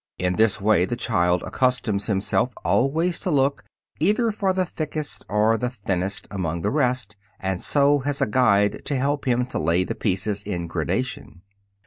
[0.17, 3.63] In this way the child accustoms himself always to look
[3.99, 8.81] either for the thickest or the thinnest among the rest, and so has a guide
[8.85, 11.43] to help him to lay the pieces in gradation.